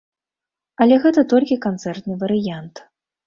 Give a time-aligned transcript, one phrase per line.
[0.85, 2.83] Але гэта толькі канцэртны варыянт.